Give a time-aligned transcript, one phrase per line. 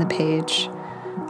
[0.00, 0.70] And the Page,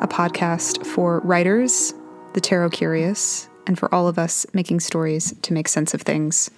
[0.01, 1.93] a podcast for writers,
[2.35, 6.53] the tarot curious, and for all of us making stories to make sense of things.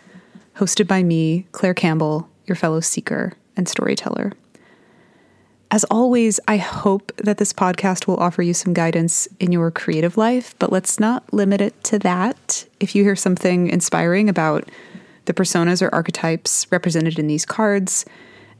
[0.56, 4.32] Hosted by me, Claire Campbell, your fellow seeker and storyteller.
[5.70, 10.18] As always, I hope that this podcast will offer you some guidance in your creative
[10.18, 12.66] life, but let's not limit it to that.
[12.78, 14.68] If you hear something inspiring about
[15.24, 18.04] the personas or archetypes represented in these cards,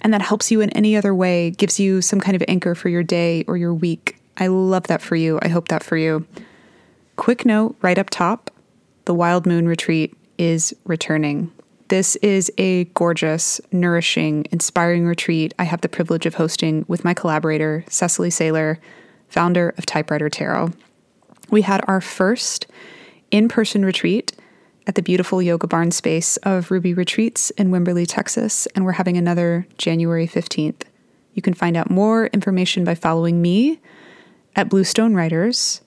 [0.02, 2.88] and that helps you in any other way, gives you some kind of anchor for
[2.88, 4.19] your day or your week.
[4.37, 5.38] I love that for you.
[5.43, 6.27] I hope that for you.
[7.16, 8.51] Quick note right up top
[9.05, 11.51] the Wild Moon Retreat is returning.
[11.88, 17.12] This is a gorgeous, nourishing, inspiring retreat I have the privilege of hosting with my
[17.12, 18.79] collaborator, Cecily Saylor,
[19.29, 20.71] founder of Typewriter Tarot.
[21.51, 22.66] We had our first
[23.30, 24.32] in person retreat
[24.87, 29.16] at the beautiful Yoga Barn space of Ruby Retreats in Wimberley, Texas, and we're having
[29.16, 30.83] another January 15th.
[31.35, 33.80] You can find out more information by following me
[34.55, 35.80] at Bluestone Writers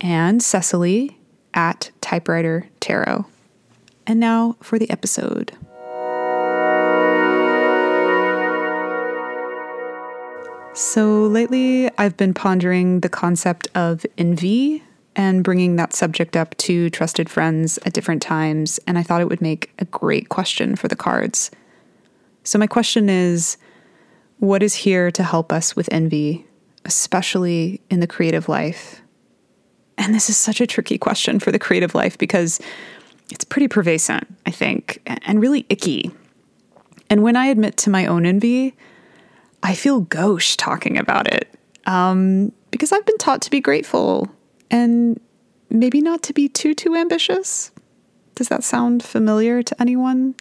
[0.00, 1.18] and Cecily
[1.54, 3.26] at Typewriter Tarot.
[4.06, 5.52] And now for the episode.
[10.76, 14.82] So, lately I've been pondering the concept of envy
[15.16, 19.28] and bringing that subject up to trusted friends at different times, and I thought it
[19.28, 21.50] would make a great question for the cards.
[22.42, 23.56] So, my question is
[24.38, 26.46] what is here to help us with envy,
[26.84, 29.00] especially in the creative life?
[29.96, 32.60] And this is such a tricky question for the creative life because
[33.30, 36.10] it's pretty pervasive, I think, and really icky.
[37.08, 38.74] And when I admit to my own envy,
[39.62, 41.48] I feel gauche talking about it
[41.86, 44.30] um, because I've been taught to be grateful
[44.70, 45.20] and
[45.70, 47.70] maybe not to be too, too ambitious.
[48.34, 50.34] Does that sound familiar to anyone?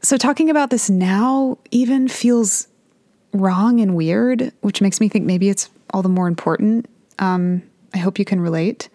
[0.00, 2.68] So, talking about this now even feels
[3.32, 6.88] wrong and weird, which makes me think maybe it's all the more important.
[7.18, 7.62] Um,
[7.94, 8.88] I hope you can relate.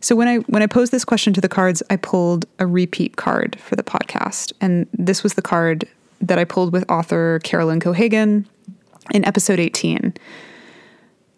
[0.00, 3.16] So when I when I posed this question to the cards, I pulled a repeat
[3.16, 5.86] card for the podcast, and this was the card
[6.22, 8.46] that I pulled with author Carolyn Cohagen
[9.12, 10.14] in episode 18.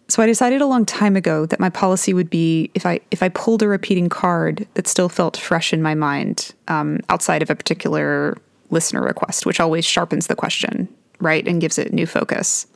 [0.09, 3.23] So I decided a long time ago that my policy would be if I if
[3.23, 7.49] I pulled a repeating card that still felt fresh in my mind, um, outside of
[7.49, 8.37] a particular
[8.69, 12.67] listener request, which always sharpens the question, right, and gives it new focus.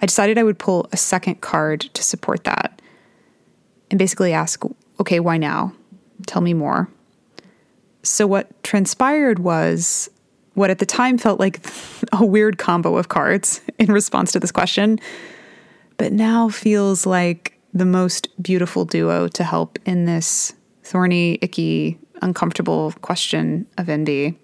[0.00, 2.80] I decided I would pull a second card to support that,
[3.90, 4.62] and basically ask,
[5.00, 5.72] okay, why now?
[6.26, 6.88] Tell me more.
[8.02, 10.08] So what transpired was
[10.54, 11.60] what at the time felt like
[12.12, 15.00] a weird combo of cards in response to this question
[15.96, 22.92] but now feels like the most beautiful duo to help in this thorny, icky, uncomfortable
[23.00, 24.38] question of envy.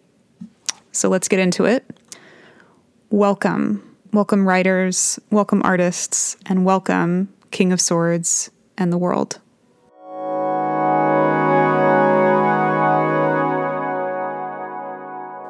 [0.93, 1.84] So let's get into it.
[3.10, 3.87] Welcome.
[4.12, 9.41] Welcome, writers, welcome, artists, and welcome, King of Swords and the world.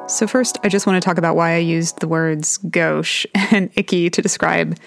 [0.07, 3.71] So, first, I just want to talk about why I used the words gauche and
[3.75, 4.77] icky to describe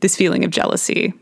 [0.00, 1.12] this feeling of jealousy.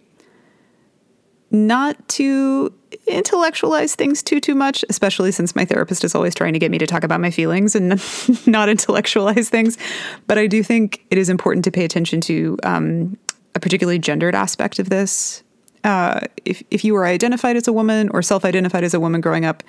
[1.50, 2.72] Not to
[3.06, 6.78] intellectualize things too too much, especially since my therapist is always trying to get me
[6.78, 8.02] to talk about my feelings and
[8.46, 9.78] not intellectualize things.
[10.26, 13.16] But I do think it is important to pay attention to um,
[13.54, 15.42] a particularly gendered aspect of this.
[15.84, 19.44] Uh, if if you were identified as a woman or self-identified as a woman growing
[19.44, 19.62] up,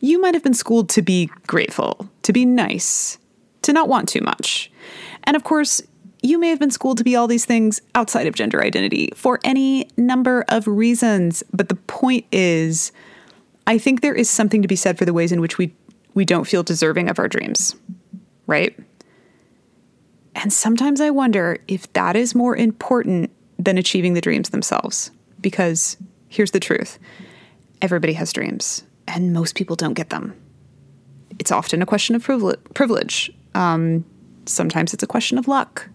[0.00, 3.18] you might have been schooled to be grateful, to be nice,
[3.62, 4.70] to not want too much.
[5.24, 5.80] And of course,
[6.22, 9.40] you may have been schooled to be all these things outside of gender identity for
[9.44, 11.42] any number of reasons.
[11.52, 12.92] But the point is,
[13.66, 15.74] I think there is something to be said for the ways in which we,
[16.14, 17.74] we don't feel deserving of our dreams,
[18.46, 18.78] right?
[20.36, 25.10] And sometimes I wonder if that is more important than achieving the dreams themselves.
[25.40, 25.96] Because
[26.28, 26.98] here's the truth
[27.82, 30.36] everybody has dreams, and most people don't get them.
[31.40, 32.22] It's often a question of
[32.74, 33.32] privilege.
[33.56, 34.04] Um,
[34.46, 35.88] sometimes it's a question of luck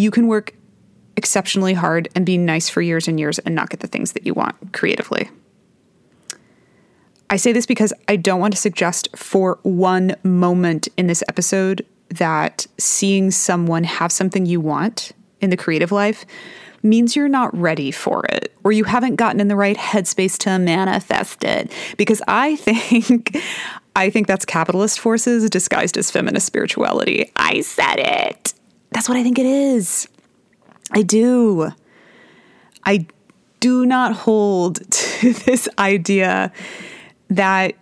[0.00, 0.54] you can work
[1.16, 4.24] exceptionally hard and be nice for years and years and not get the things that
[4.24, 5.28] you want creatively.
[7.28, 11.86] I say this because I don't want to suggest for one moment in this episode
[12.08, 16.24] that seeing someone have something you want in the creative life
[16.82, 20.58] means you're not ready for it or you haven't gotten in the right headspace to
[20.58, 23.36] manifest it because I think
[23.94, 27.30] I think that's capitalist forces disguised as feminist spirituality.
[27.36, 28.54] I said it.
[28.90, 30.08] That's what I think it is.
[30.92, 31.70] I do.
[32.84, 33.06] I
[33.60, 36.52] do not hold to this idea
[37.28, 37.74] that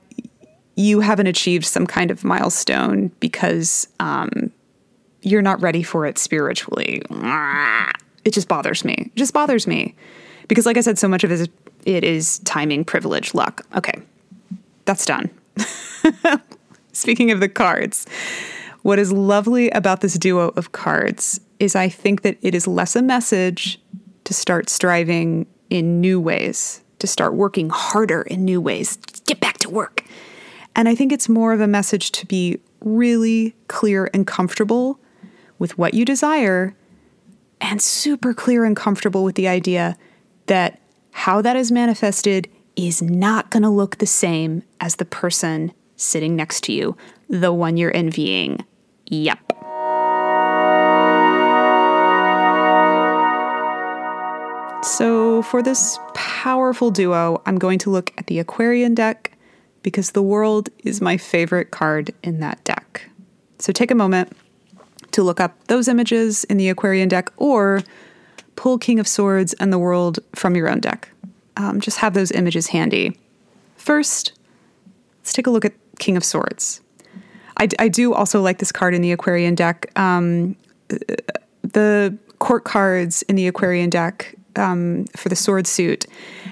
[0.76, 4.52] you haven't achieved some kind of milestone because um,
[5.22, 7.02] you're not ready for it spiritually.
[8.24, 8.94] it just bothers me.
[8.94, 9.94] It just bothers me.
[10.46, 11.48] Because like I said, so much of it is,
[11.84, 13.66] it is timing, privilege, luck.
[13.74, 14.00] Okay.
[14.84, 15.30] That's done.
[16.92, 18.06] Speaking of the cards,
[18.88, 22.96] what is lovely about this duo of cards is I think that it is less
[22.96, 23.78] a message
[24.24, 28.96] to start striving in new ways, to start working harder in new ways,
[29.26, 30.04] get back to work.
[30.74, 34.98] And I think it's more of a message to be really clear and comfortable
[35.58, 36.74] with what you desire
[37.60, 39.98] and super clear and comfortable with the idea
[40.46, 40.80] that
[41.10, 46.34] how that is manifested is not going to look the same as the person sitting
[46.34, 46.96] next to you,
[47.28, 48.64] the one you're envying.
[49.10, 49.38] Yep.
[54.84, 59.32] So, for this powerful duo, I'm going to look at the Aquarian deck
[59.82, 63.08] because the world is my favorite card in that deck.
[63.58, 64.32] So, take a moment
[65.12, 67.82] to look up those images in the Aquarian deck or
[68.56, 71.08] pull King of Swords and the world from your own deck.
[71.56, 73.18] Um, just have those images handy.
[73.76, 74.32] First,
[75.20, 76.80] let's take a look at King of Swords.
[77.58, 79.90] I, I do also like this card in the Aquarian deck.
[79.96, 80.56] Um,
[81.62, 86.06] the court cards in the Aquarian deck um, for the sword suit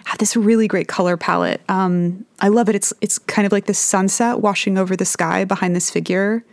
[0.04, 1.60] have this really great color palette.
[1.68, 2.74] Um, I love it.
[2.74, 6.44] It's it's kind of like the sunset washing over the sky behind this figure,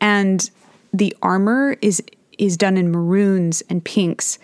[0.00, 0.48] and
[0.92, 2.02] the armor is
[2.38, 4.38] is done in maroons and pinks.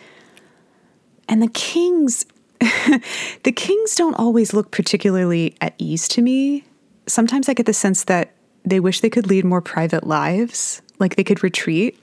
[1.28, 2.26] And the kings,
[2.60, 6.64] the kings don't always look particularly at ease to me.
[7.06, 8.32] Sometimes I get the sense that
[8.64, 11.98] they wish they could lead more private lives, like they could retreat.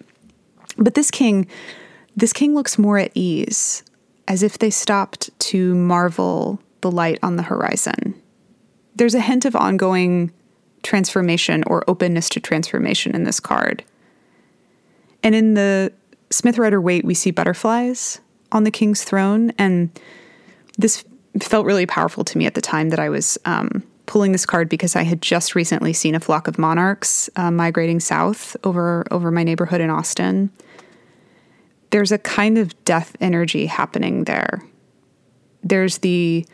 [0.78, 1.48] But this king,
[2.16, 3.84] this king looks more at ease
[4.28, 8.14] as if they stopped to marvel the light on the horizon.
[8.96, 10.32] There's a hint of ongoing
[10.84, 13.84] transformation or openness to transformation in this card.
[15.24, 15.92] And in the
[16.30, 18.20] Smith Rider Waite, we see butterflies
[18.52, 19.52] on the king's throne.
[19.58, 19.90] And
[20.78, 21.04] this
[21.42, 24.68] felt really powerful to me at the time that I was um, pulling this card
[24.68, 29.32] because I had just recently seen a flock of monarchs uh, migrating south over, over
[29.32, 30.52] my neighborhood in Austin
[31.92, 34.62] there's a kind of death energy happening there.
[35.64, 36.46] There's the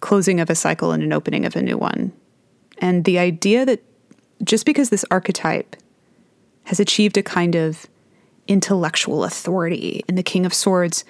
[0.00, 2.12] closing of a cycle and an opening of a new one.
[2.78, 3.82] And the idea that
[4.42, 5.76] just because this archetype
[6.64, 7.86] has achieved a kind of
[8.48, 11.04] intellectual authority in the King of Swords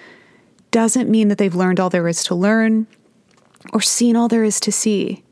[0.71, 2.87] doesn't mean that they've learned all there is to learn
[3.73, 5.23] or seen all there is to see.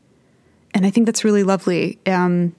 [0.74, 1.98] And I think that's really lovely.
[2.06, 2.54] Um,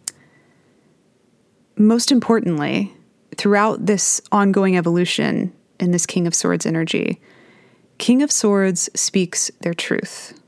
[1.77, 2.95] most importantly,
[3.35, 7.19] throughout this ongoing evolution, in this King of Swords energy.
[7.97, 10.39] King of Swords speaks their truth.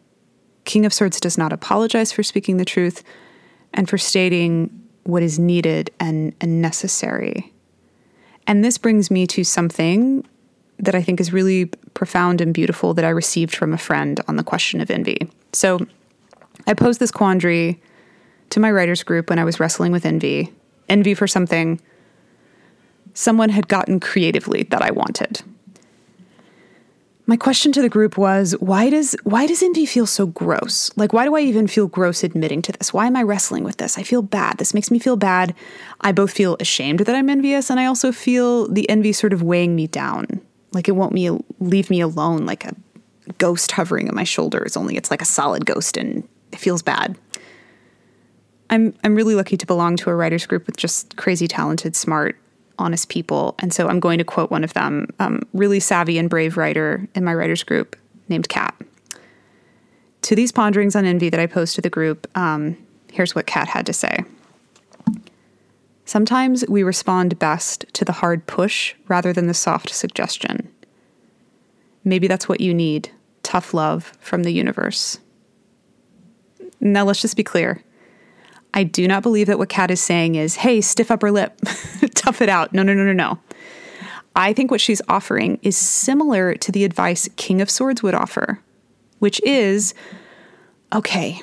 [0.66, 3.04] King of Swords does not apologize for speaking the truth
[3.74, 4.70] and for stating
[5.04, 7.54] what is needed and, and necessary.
[8.46, 10.26] And this brings me to something
[10.80, 14.36] that I think is really profound and beautiful that I received from a friend on
[14.36, 15.30] the question of envy.
[15.54, 15.86] So
[16.68, 17.82] I posed this quandary
[18.50, 20.54] to my writers group when I was wrestling with envy
[20.90, 21.82] envy for something
[23.14, 25.42] someone had gotten creatively that I wanted.
[27.26, 30.92] My question to the group was why does why does envy feel so gross?
[30.96, 32.94] Like why do I even feel gross admitting to this?
[32.94, 33.98] Why am I wrestling with this?
[33.98, 34.60] I feel bad.
[34.60, 35.54] This makes me feel bad.
[36.02, 39.44] I both feel ashamed that I'm envious and I also feel the envy sort of
[39.44, 40.42] weighing me down.
[40.72, 42.76] Like it won't me leave me alone like a
[43.40, 47.18] ghost hovering on my shoulders, only it's like a solid ghost and it feels bad.
[48.70, 52.38] I'm I'm really lucky to belong to a writers group with just crazy talented, smart,
[52.80, 53.56] honest people.
[53.60, 57.08] And so I'm going to quote one of them, um, really savvy and brave writer
[57.16, 57.96] in my writers group
[58.30, 58.76] named Kat.
[60.24, 62.78] To these ponderings on envy that I posed to the group, um,
[63.12, 64.26] here's what Kat had to say.
[66.04, 70.70] Sometimes we respond best to the hard push rather than the soft suggestion.
[72.04, 73.10] Maybe that's what you need
[73.44, 75.20] tough love from the universe.
[76.80, 77.84] Now, let's just be clear.
[78.74, 81.60] I do not believe that what Kat is saying is, hey, stiff upper lip,
[82.16, 82.74] tough it out.
[82.74, 83.40] No, no, no, no, no.
[84.36, 88.62] I think what she's offering is similar to the advice King of Swords would offer,
[89.18, 89.96] which is
[90.94, 91.42] okay,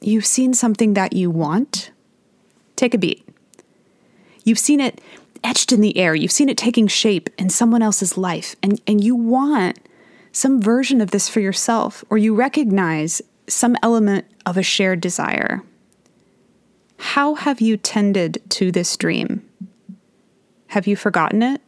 [0.00, 1.90] you've seen something that you want,
[2.76, 3.28] take a beat.
[4.44, 5.00] You've seen it
[5.42, 9.02] etched in the air, you've seen it taking shape in someone else's life, and, and
[9.02, 9.80] you want
[10.32, 13.20] some version of this for yourself, or you recognize
[13.52, 15.62] some element of a shared desire.
[16.98, 19.48] How have you tended to this dream?
[20.68, 21.60] Have you forgotten it?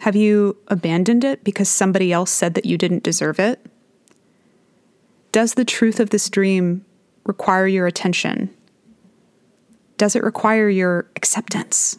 [0.00, 3.64] Have you abandoned it because somebody else said that you didn't deserve it?
[5.32, 6.84] Does the truth of this dream
[7.24, 8.54] require your attention?
[9.96, 11.98] Does it require your acceptance?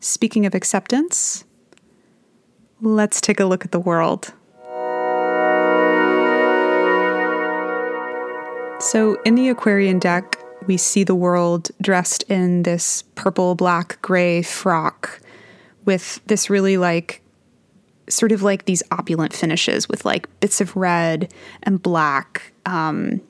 [0.00, 1.44] Speaking of acceptance,
[2.80, 4.34] let's take a look at the world.
[8.80, 14.42] So, in the Aquarian deck, we see the world dressed in this purple, black, gray
[14.42, 15.20] frock
[15.84, 17.22] with this really like
[18.08, 22.52] sort of like these opulent finishes with like bits of red and black.
[22.66, 23.20] Um,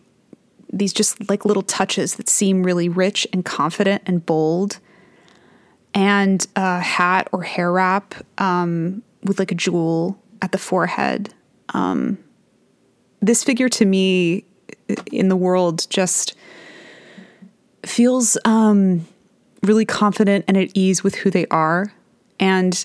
[0.72, 4.78] these just like little touches that seem really rich and confident and bold.
[5.94, 11.32] And a hat or hair wrap um, with like a jewel at the forehead.
[11.68, 12.18] Um,
[13.20, 14.44] this figure to me
[15.12, 16.34] in the world just
[17.84, 19.06] feels um,
[19.62, 21.92] really confident and at ease with who they are.
[22.40, 22.84] And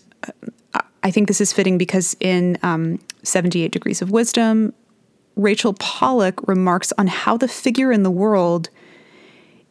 [0.74, 4.74] uh, I think this is fitting because in um, 78 Degrees of Wisdom,
[5.36, 8.70] Rachel Pollack remarks on how the figure in the world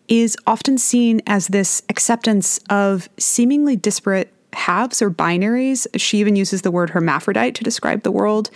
[0.08, 5.86] is often seen as this acceptance of seemingly disparate halves or binaries.
[5.96, 8.50] She even uses the word hermaphrodite to describe the world.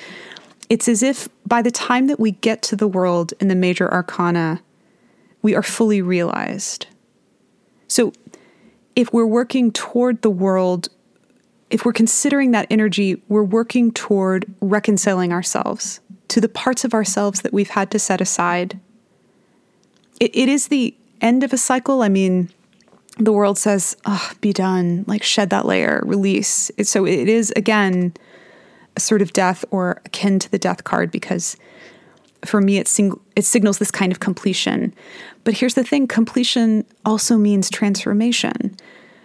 [0.72, 3.92] It's as if by the time that we get to the world in the major
[3.92, 4.62] arcana,
[5.42, 6.86] we are fully realized.
[7.88, 8.14] So
[8.96, 10.88] if we're working toward the world,
[11.68, 17.42] if we're considering that energy, we're working toward reconciling ourselves to the parts of ourselves
[17.42, 18.80] that we've had to set aside.
[20.20, 22.00] it, it is the end of a cycle.
[22.00, 22.48] I mean,
[23.18, 26.70] the world says, oh, be done, like shed that layer, release.
[26.82, 28.14] so it is, again,
[28.98, 31.56] sort of death or akin to the death card because
[32.44, 34.94] for me it, sing- it signals this kind of completion.
[35.44, 38.76] But here's the thing completion also means transformation.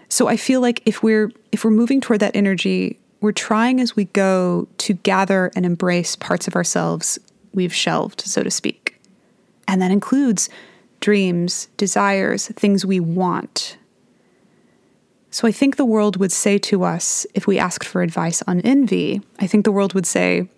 [0.09, 3.95] So I feel like if we're if we're moving toward that energy, we're trying as
[3.95, 7.19] we go to gather and embrace parts of ourselves
[7.53, 8.99] we've shelved, so to speak.
[9.67, 10.49] And that includes
[10.99, 13.76] dreams, desires, things we want,
[15.37, 18.59] so I think the world would say to us, if we asked for advice on
[18.61, 20.49] envy, I think the world would say,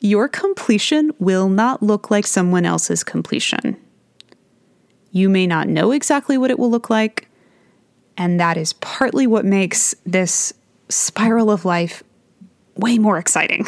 [0.00, 3.76] Your completion will not look like someone else's completion.
[5.10, 7.28] You may not know exactly what it will look like,
[8.16, 10.54] and that is partly what makes this
[10.88, 12.02] spiral of life
[12.76, 13.66] way more exciting.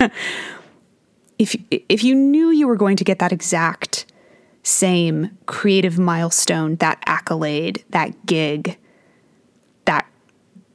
[1.38, 4.06] if, if you knew you were going to get that exact
[4.62, 8.78] same creative milestone, that accolade, that gig,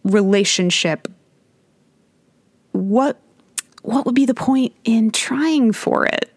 [0.03, 1.07] relationship,
[2.71, 3.19] what
[3.83, 6.31] what would be the point in trying for it?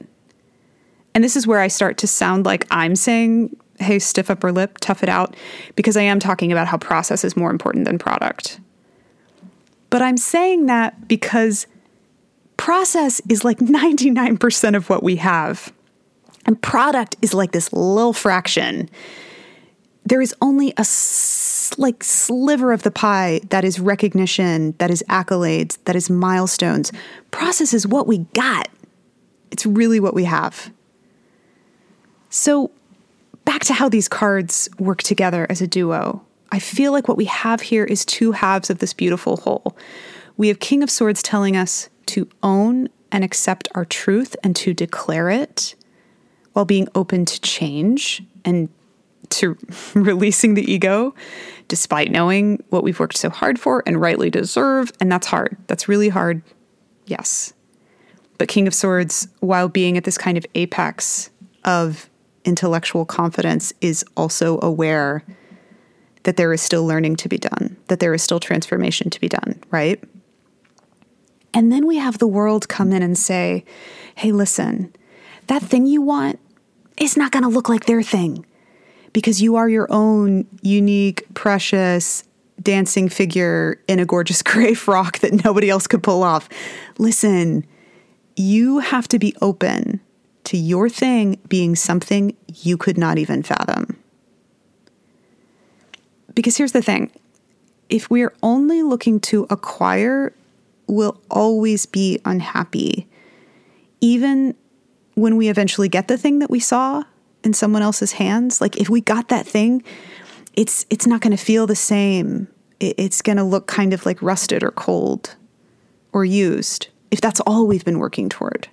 [1.15, 4.79] And this is where I start to sound like I'm saying, hey, stiff upper lip,
[4.81, 5.35] tough it out,
[5.77, 8.61] because I am talking about how process is more important than product.
[9.91, 11.67] But I'm saying that because
[12.57, 15.73] process is like 99% of what we have.
[16.45, 18.91] And product is like this little fraction.
[20.07, 20.87] There is only a
[21.79, 26.93] like sliver of the pie that is recognition, that is accolades, that is milestones.
[27.33, 28.69] Process is what we got.
[29.51, 30.71] It's really what we have.
[32.31, 32.71] So,
[33.45, 36.25] back to how these cards work together as a duo.
[36.53, 39.77] I feel like what we have here is two halves of this beautiful whole.
[40.37, 44.73] We have King of Swords telling us to own and accept our truth and to
[44.73, 45.75] declare it
[46.53, 48.69] while being open to change and
[49.31, 49.57] to
[49.95, 51.15] releasing the ego
[51.69, 54.93] despite knowing what we've worked so hard for and rightly deserve.
[55.01, 55.57] And that's hard.
[55.67, 56.43] That's really hard.
[57.07, 57.53] Yes.
[58.39, 61.31] But King of Swords, while being at this kind of apex
[61.65, 62.09] of
[62.45, 65.25] intellectual confidence, is also aware
[66.25, 69.29] that there is still learning to be done, that there is still transformation to be
[69.29, 70.03] done, right?
[71.55, 73.65] And then we have the world come in and say,
[74.17, 74.95] hey, listen,
[75.47, 76.39] that thing you want
[76.99, 78.45] is not going to look like their thing
[79.17, 82.23] because you are your own unique, precious
[82.61, 86.51] dancing figure in a gorgeous gray frock that nobody else could pull off.
[86.99, 87.67] Listen,
[88.37, 90.01] you have to be open
[90.45, 93.97] to your thing being something you could not even fathom.
[96.35, 97.11] Because here's the thing
[97.89, 100.35] if we're only looking to acquire,
[100.89, 103.09] we'll always be unhappy.
[104.03, 104.55] Even
[105.15, 107.03] when we eventually get the thing that we saw,
[107.47, 109.83] in someone else's hands like if we got that thing
[110.57, 112.49] it's it's not going to feel the same.
[112.81, 115.37] It, it's going to look kind of like rusted or cold
[116.13, 118.69] or used if that's all we've been working toward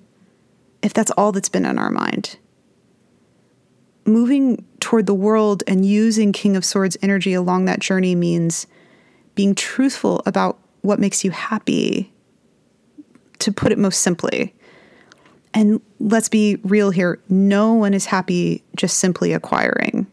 [0.82, 2.38] if that's all that's been in our mind.
[4.06, 8.68] Moving toward the world and using king of swords energy along that journey means
[9.36, 12.12] being truthful about what makes you happy
[13.40, 14.54] to put it most simply
[15.54, 20.08] and let's be real here no one is happy just simply acquiring.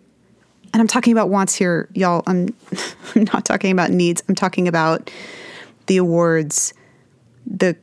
[0.73, 2.23] And I'm talking about wants here, y'all.
[2.27, 2.55] I'm,
[3.15, 4.23] I'm not talking about needs.
[4.29, 5.11] I'm talking about
[5.87, 6.75] the awards,
[7.47, 7.77] the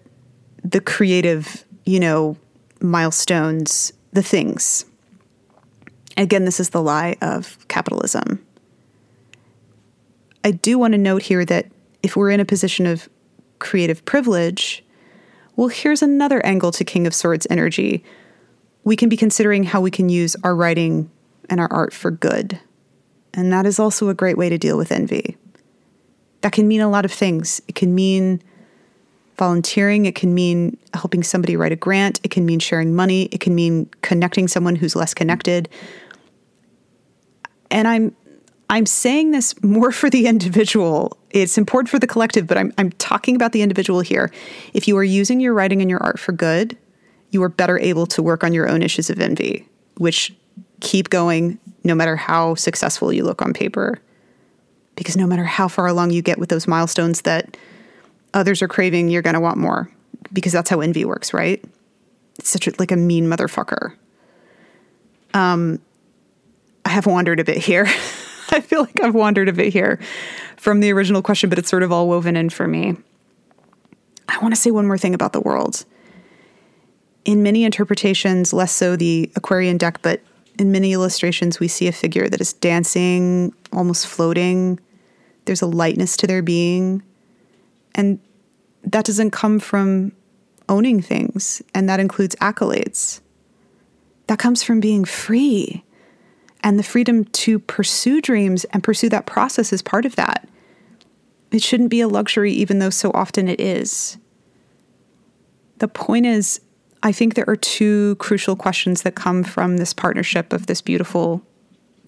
[0.64, 2.38] the creative, you know,
[2.82, 4.86] milestones, the things.
[6.16, 8.44] Again, this is the lie of capitalism.
[10.44, 11.68] I do want to note here that
[12.04, 13.10] if we're in a position of
[13.60, 14.84] creative privilege,
[15.58, 18.04] well, here's another angle to King of Swords energy.
[18.84, 21.12] We can be considering how we can use our writing
[21.50, 22.60] and our art for good.
[23.34, 25.36] And that is also a great way to deal with envy.
[26.42, 27.60] That can mean a lot of things.
[27.68, 28.42] It can mean
[29.38, 33.40] volunteering, it can mean helping somebody write a grant, it can mean sharing money, it
[33.40, 35.70] can mean connecting someone who's less connected.
[37.70, 38.16] And I'm
[38.70, 41.17] I'm saying this more for the individual.
[41.32, 44.32] It's important for the collective, but I'm I'm talking about the individual here.
[44.74, 46.78] If you are using your writing and your art for good,
[47.32, 49.68] you are better able to work on your own issues of envy,
[49.98, 50.34] which
[50.80, 54.00] keep going no matter how successful you look on paper.
[54.96, 57.56] Because no matter how far along you get with those milestones that
[58.34, 59.92] others are craving, you're going to want more
[60.34, 61.64] because that's how envy works, right?
[62.40, 63.96] It's such a, like a mean motherfucker.
[65.34, 65.80] Um,
[66.86, 67.88] I have wandered a bit here.
[68.52, 70.00] I feel like I've wandered a bit here
[70.56, 72.96] from the original question, but it's sort of all woven in for me.
[74.30, 75.86] I want to say one more thing about the world.
[77.26, 80.22] In many interpretations, less so the Aquarian deck, but
[80.60, 84.80] in many illustrations, we see a figure that is dancing, almost floating.
[85.46, 87.04] There's a lightness to their being.
[87.96, 88.20] And
[88.84, 90.14] that doesn't come from
[90.70, 93.22] owning things, and that includes accolades.
[94.28, 95.84] That comes from being free.
[96.62, 100.48] And the freedom to pursue dreams and pursue that process is part of that.
[101.52, 104.18] It shouldn't be a luxury, even though so often it is.
[105.78, 106.60] The point is,
[107.04, 111.44] I think there are two crucial questions that come from this partnership of this beautiful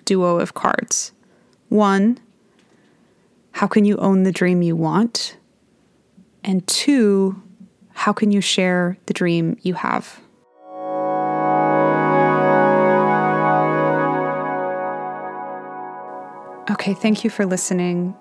[0.06, 1.12] duo of cards.
[1.70, 2.20] One,
[3.52, 5.38] how can you own the dream you want?
[6.44, 7.42] And two,
[7.94, 10.20] how can you share the dream you have?
[16.70, 18.16] Okay, thank you for listening.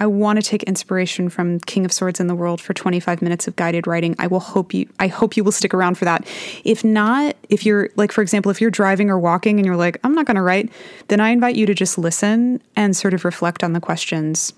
[0.00, 3.46] I want to take inspiration from King of Swords in the World for 25 minutes
[3.46, 4.16] of guided writing.
[4.18, 6.26] I will hope you I hope you will stick around for that.
[6.64, 9.98] If not, if you're like for example, if you're driving or walking and you're like,
[10.02, 10.72] I'm not going to write,
[11.08, 14.52] then I invite you to just listen and sort of reflect on the questions.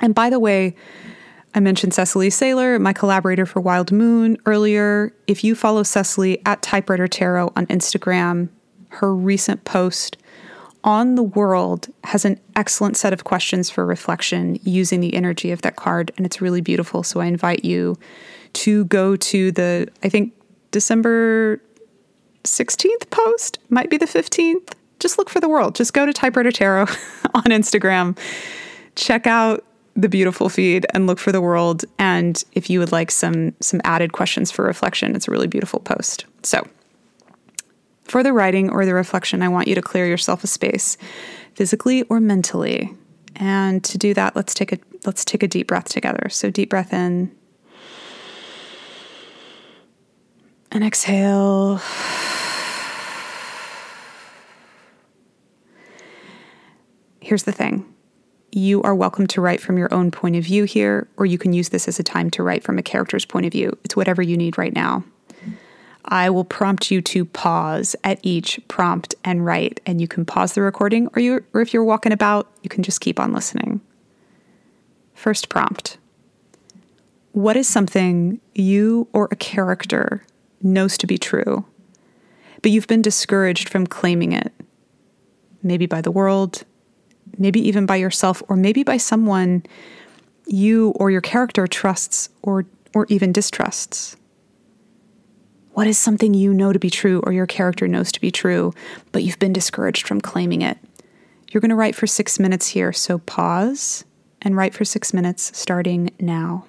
[0.00, 0.76] And by the way,
[1.54, 5.12] I mentioned Cecily Saylor, my collaborator for Wild Moon earlier.
[5.26, 8.48] If you follow Cecily at Typewriter Tarot on Instagram,
[8.88, 10.16] her recent post
[10.84, 15.62] on the world has an excellent set of questions for reflection using the energy of
[15.62, 17.02] that card, and it's really beautiful.
[17.02, 17.96] So I invite you
[18.54, 20.34] to go to the, I think,
[20.70, 21.62] December
[22.44, 24.72] 16th post, might be the 15th.
[24.98, 25.74] Just look for the world.
[25.74, 26.82] Just go to Typewriter Tarot
[27.34, 28.18] on Instagram.
[28.94, 29.64] Check out
[29.94, 31.84] the beautiful feed and look for the world.
[31.98, 35.80] And if you would like some some added questions for reflection, it's a really beautiful
[35.80, 36.24] post.
[36.42, 36.66] So
[38.04, 40.96] for the writing or the reflection, I want you to clear yourself a space,
[41.54, 42.92] physically or mentally.
[43.36, 46.28] And to do that, let's take a let's take a deep breath together.
[46.28, 47.34] So deep breath in.
[50.70, 51.80] And exhale.
[57.20, 57.92] Here's the thing
[58.54, 61.54] you are welcome to write from your own point of view here, or you can
[61.54, 63.76] use this as a time to write from a character's point of view.
[63.84, 65.04] It's whatever you need right now.
[66.04, 70.54] I will prompt you to pause at each prompt and write, and you can pause
[70.54, 73.80] the recording, or you, or if you're walking about, you can just keep on listening.
[75.14, 75.98] First prompt:
[77.32, 80.24] What is something you or a character
[80.60, 81.64] knows to be true,
[82.62, 84.52] but you've been discouraged from claiming it?
[85.62, 86.64] Maybe by the world,
[87.38, 89.64] maybe even by yourself, or maybe by someone
[90.46, 94.16] you or your character trusts or or even distrusts.
[95.74, 98.74] What is something you know to be true or your character knows to be true,
[99.10, 100.76] but you've been discouraged from claiming it?
[101.50, 104.04] You're going to write for six minutes here, so pause
[104.42, 106.66] and write for six minutes starting now.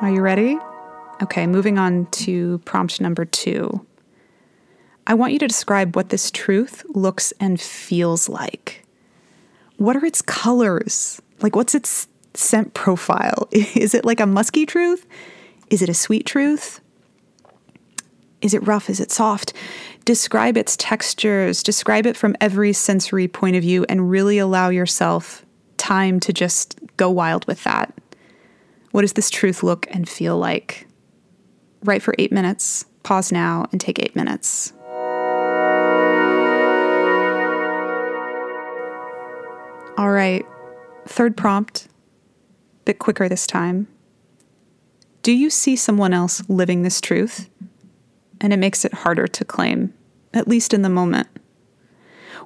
[0.00, 0.58] Are you ready?
[1.22, 3.84] Okay, moving on to prompt number two.
[5.06, 8.86] I want you to describe what this truth looks and feels like.
[9.76, 11.20] What are its colors?
[11.42, 13.48] Like, what's its scent profile?
[13.52, 15.06] Is it like a musky truth?
[15.70, 16.80] Is it a sweet truth?
[18.42, 18.88] Is it rough?
[18.88, 19.52] Is it soft?
[20.04, 25.44] Describe its textures, describe it from every sensory point of view, and really allow yourself
[25.76, 27.92] time to just go wild with that.
[28.92, 30.86] What does this truth look and feel like?
[31.84, 34.72] Write for eight minutes, pause now, and take eight minutes.
[39.98, 40.44] All right,
[41.06, 41.88] third prompt,
[42.86, 43.88] bit quicker this time.
[45.22, 47.50] Do you see someone else living this truth?
[48.40, 49.92] And it makes it harder to claim,
[50.32, 51.28] at least in the moment.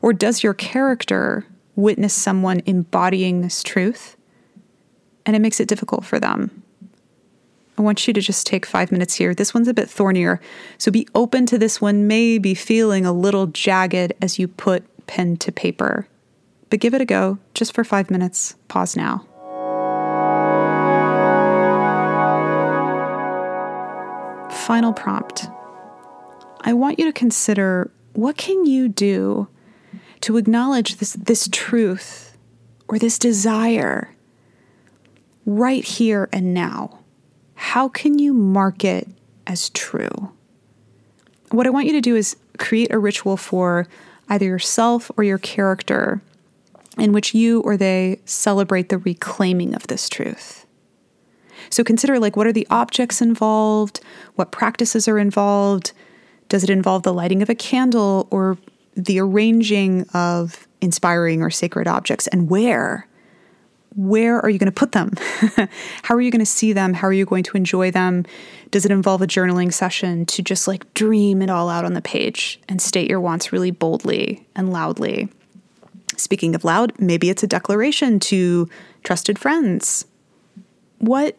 [0.02, 4.16] Or does your character witness someone embodying this truth?
[5.26, 6.62] And it makes it difficult for them.
[7.76, 9.34] I want you to just take five minutes here.
[9.34, 10.40] This one's a bit thornier,
[10.76, 15.36] so be open to this one, maybe feeling a little jagged as you put pen
[15.38, 16.06] to paper.
[16.68, 18.54] But give it a go just for five minutes.
[18.68, 19.26] Pause now.
[24.70, 25.48] Final prompt.
[26.60, 29.48] I want you to consider what can you do
[30.20, 32.38] to acknowledge this, this truth
[32.86, 34.14] or this desire
[35.44, 37.00] right here and now?
[37.56, 39.08] How can you mark it
[39.44, 40.30] as true?
[41.50, 43.88] What I want you to do is create a ritual for
[44.28, 46.22] either yourself or your character
[46.96, 50.59] in which you or they celebrate the reclaiming of this truth.
[51.70, 54.00] So consider like what are the objects involved,
[54.34, 55.92] what practices are involved,
[56.48, 58.58] does it involve the lighting of a candle or
[58.96, 63.06] the arranging of inspiring or sacred objects and where?
[63.96, 65.12] Where are you going to put them?
[66.02, 66.94] How are you going to see them?
[66.94, 68.24] How are you going to enjoy them?
[68.70, 72.02] Does it involve a journaling session to just like dream it all out on the
[72.02, 75.28] page and state your wants really boldly and loudly?
[76.16, 78.68] Speaking of loud, maybe it's a declaration to
[79.02, 80.04] trusted friends.
[80.98, 81.36] What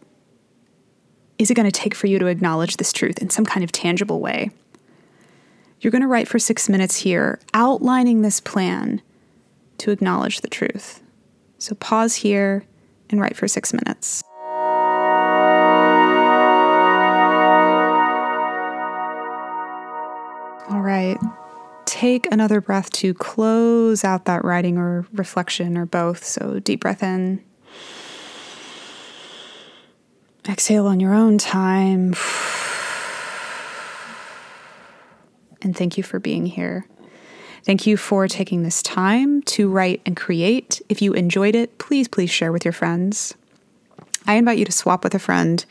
[1.42, 3.72] is it going to take for you to acknowledge this truth in some kind of
[3.72, 4.52] tangible way?
[5.80, 9.02] You're going to write for six minutes here, outlining this plan
[9.80, 11.02] to acknowledge the truth.
[11.58, 12.64] So pause here
[13.10, 14.24] and write for six minutes.
[20.70, 21.18] All right
[21.88, 26.24] take another breath to close out that writing or reflection or both.
[26.24, 27.44] So, deep breath in.
[30.48, 32.16] Exhale on your own time.
[35.62, 36.88] And thank you for being here.
[37.64, 40.82] Thank you for taking this time to write and create.
[40.90, 43.36] If you enjoyed it, please, please share with your friends.
[44.26, 45.64] I invite you to swap with a friend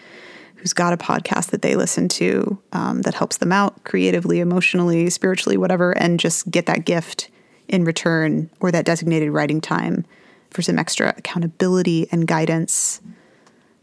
[0.56, 5.10] who's got a podcast that they listen to um, that helps them out creatively, emotionally,
[5.10, 7.28] spiritually, whatever, and just get that gift
[7.66, 10.04] in return or that designated writing time
[10.50, 13.00] for some extra accountability and guidance.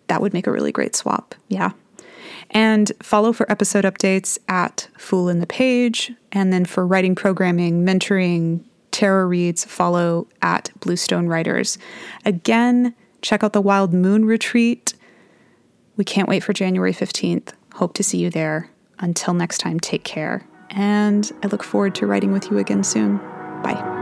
[0.07, 1.35] That would make a really great swap.
[1.47, 1.71] Yeah.
[2.51, 6.13] And follow for episode updates at Fool and the Page.
[6.31, 11.77] And then for writing programming, mentoring, tarot reads, follow at Bluestone Writers.
[12.25, 14.93] Again, check out the Wild Moon Retreat
[15.97, 17.53] we can't wait for January 15th.
[17.73, 18.69] Hope to see you there.
[18.99, 20.47] Until next time, take care.
[20.69, 23.17] And I look forward to writing with you again soon.
[23.63, 23.96] Bye.